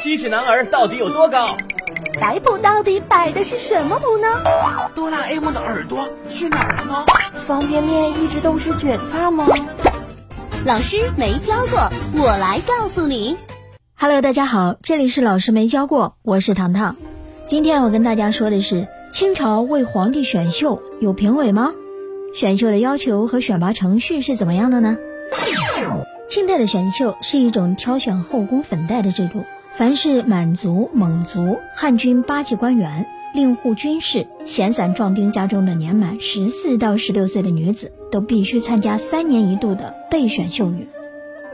[0.00, 1.56] 七尺男儿到底有多高？
[2.20, 4.28] 摆谱到底摆的是什么谱呢？
[4.94, 7.04] 哆啦 A 梦的耳朵去哪儿了呢？
[7.46, 9.46] 方便面一直都是卷发吗？
[10.64, 13.36] 老师没教过，我来告诉你。
[13.96, 16.94] Hello，大家好，这里是老师没教过，我是糖糖。
[17.46, 21.72] 今天我跟大家说的是清朝为皇帝选秀有评委吗？
[22.34, 24.96] 选秀的要求和选拔程序是怎么样的呢？
[26.28, 29.44] 清代的选秀是一种挑选后宫粉黛的制度。
[29.74, 40.88] 凡是满族、蒙族、汉军八旗官员、令户军士、闲散壮丁家中的年满十四到十六岁的女子，都必须参加三年一度的备选秀女。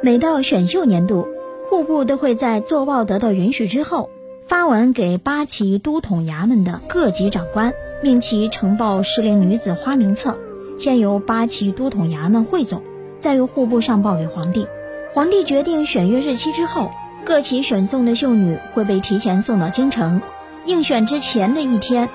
[0.00, 1.28] 每到选秀年度，
[1.68, 4.08] 户部都会在奏报得到允许之后，
[4.46, 10.38] 发文给八旗都统衙门的各级长官，命其呈报适龄女子花名册，
[10.78, 12.82] 先由八旗都统衙门汇总，
[13.18, 14.66] 再由户部上报给皇帝。
[15.12, 16.90] 皇帝决定选约日期之后。
[17.24, 20.20] 各旗选送的秀女会被提前送到京城，
[20.66, 22.10] 应选之前的一天，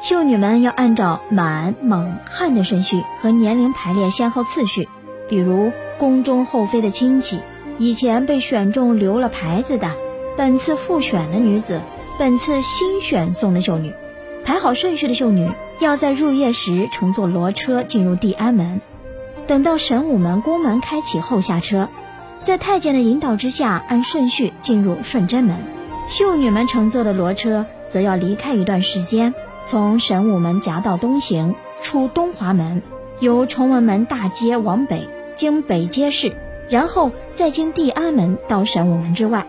[0.00, 4.88] 秀女们要按照满、蒙、汉的顺序和年龄排列先后次序。
[5.28, 7.40] 比如宫中后妃的亲戚，
[7.76, 9.90] 以前被选中留了牌子的，
[10.36, 11.80] 本次复选的女子，
[12.16, 13.92] 本次新选送的秀女，
[14.44, 18.80] 排好顺序的秀女要在入夜时乘坐骡车进入地安门，
[19.48, 21.88] 等到神武门宫门开启后下车。
[22.42, 25.56] 在太监的引导之下，按顺序进入顺贞门。
[26.08, 29.32] 秀女们乘坐的骡车则要离开一段时间，
[29.64, 32.82] 从神武门夹道东行，出东华门，
[33.20, 36.32] 由崇文门大街往北，经北街市，
[36.68, 39.46] 然后再经地安门到神武门之外。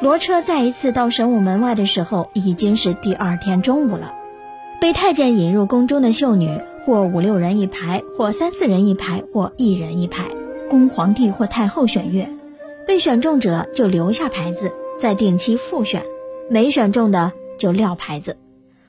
[0.00, 4.14] 骡车再一次到神武门外的时候，已经是第二天中午了。
[4.80, 10.24] 被太监引入宫中的秀女，或五六人一排，或三四人一排，或一人一排。
[10.70, 12.30] 供皇帝或太后选阅，
[12.86, 16.02] 被选中者就留下牌子，再定期复选；
[16.48, 18.36] 没选中的就撂牌子。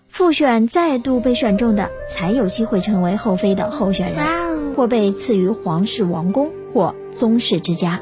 [0.08, 8.00] 复选再度被选中的，才有机会成为后妃的候选人，或被赐予皇室王宫或宗室之家。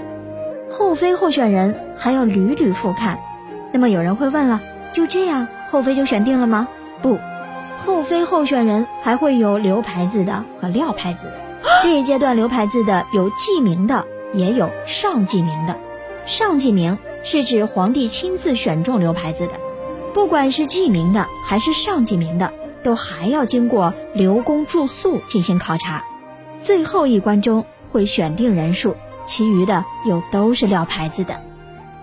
[0.69, 3.19] 后妃候选人还要屡屡复看。
[3.71, 4.59] 那么有人会问了：
[4.91, 6.67] 就这样后妃就选定了吗？
[7.01, 7.17] 不，
[7.85, 11.48] 后妃候选人还会有留牌子的和撂牌子的。
[11.81, 15.79] 这一阶段留牌子的有记名的，也有上记名的。
[16.25, 19.53] 上记名是指皇帝亲自选中留牌子的，
[20.13, 22.53] 不管是记名的还是上记名的，
[22.83, 26.03] 都还要经过留宫住宿进行考察。
[26.61, 28.95] 最后一关中会选定人数，
[29.25, 31.41] 其余的又都是撂牌子的。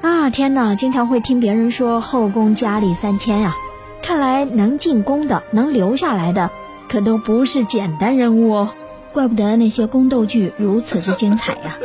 [0.02, 0.74] 啊天哪！
[0.74, 3.56] 经常会听别人说后宫佳丽三千呀，
[4.02, 6.50] 看来能进宫的、能留下来的，
[6.88, 8.70] 可都不是简单人物哦。
[9.16, 11.78] 怪不得那些宫斗剧如此之精彩呀！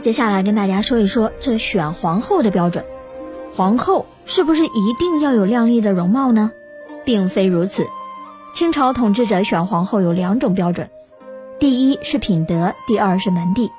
[0.00, 2.84] 接下来跟大家说一说这选皇后的标准。
[3.54, 6.50] 皇后是不是一定要有靓丽的容貌呢？
[7.04, 7.86] 并非如此。
[8.52, 10.90] 清朝统治者选皇后有两种标准：
[11.60, 13.70] 第一是品德，第二是门第。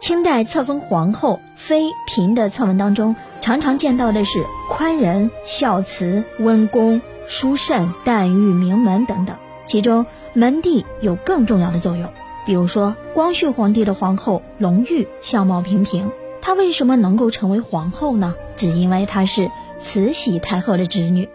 [0.00, 12.10] 清代册封皇后妃嫔的册文当中，常常见到的是宽仁、孝慈、温恭、淑慎、淡玉、名门等等，其中门第有更重要的作用。
[12.48, 16.10] 比如说，光绪皇帝的皇后隆裕相貌平平，
[16.40, 18.34] 她为什么能够成为皇后呢？
[18.56, 21.28] 只因为她是慈禧太后的侄女。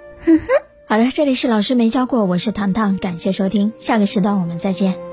[0.86, 5.13] 好的，这里是老师没教过，我是糖糖，感谢收听，下个时段我们再见。